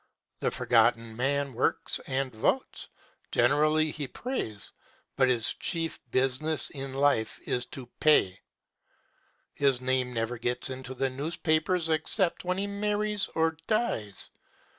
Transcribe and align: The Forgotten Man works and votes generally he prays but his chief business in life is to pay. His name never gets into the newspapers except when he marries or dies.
The 0.39 0.49
Forgotten 0.49 1.15
Man 1.15 1.53
works 1.53 1.99
and 2.07 2.33
votes 2.33 2.89
generally 3.31 3.91
he 3.91 4.07
prays 4.07 4.71
but 5.15 5.29
his 5.29 5.53
chief 5.53 5.99
business 6.09 6.71
in 6.71 6.95
life 6.95 7.39
is 7.45 7.67
to 7.67 7.85
pay. 7.99 8.39
His 9.53 9.79
name 9.79 10.11
never 10.11 10.39
gets 10.39 10.71
into 10.71 10.95
the 10.95 11.11
newspapers 11.11 11.87
except 11.87 12.43
when 12.43 12.57
he 12.57 12.65
marries 12.65 13.27
or 13.35 13.57
dies. 13.67 14.31